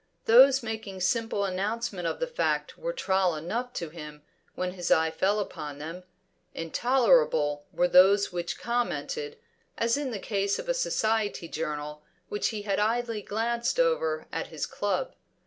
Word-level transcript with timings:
Those 0.25 0.63
making 0.63 0.99
simple 1.01 1.45
announcement 1.45 2.07
of 2.07 2.19
the 2.19 2.25
fact 2.25 2.75
were 2.75 2.91
trial 2.91 3.35
enough 3.35 3.71
to 3.73 3.89
him 3.89 4.23
when 4.55 4.71
his 4.71 4.89
eye 4.89 5.11
fell 5.11 5.39
upon 5.39 5.77
them; 5.77 6.01
intolerable 6.55 7.65
were 7.71 7.87
those 7.87 8.33
which 8.33 8.57
commented, 8.57 9.37
as 9.77 9.97
in 9.97 10.09
the 10.09 10.17
case 10.17 10.57
of 10.57 10.67
a 10.67 10.73
society 10.73 11.47
journal 11.47 12.01
which 12.29 12.47
he 12.47 12.63
had 12.63 12.79
idly 12.79 13.21
glanced 13.21 13.79
over 13.79 14.25
at 14.31 14.47
his 14.47 14.65
club. 14.65 15.13